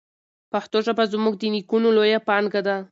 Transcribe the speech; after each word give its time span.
پښتو 0.51 0.77
ژبه 0.85 1.03
زموږ 1.13 1.33
د 1.39 1.43
نیکونو 1.53 1.89
لویه 1.97 2.19
پانګه 2.27 2.61
ده. 2.67 2.75